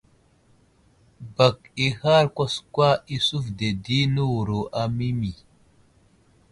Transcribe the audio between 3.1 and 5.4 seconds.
i suvde di newuro a Mimi.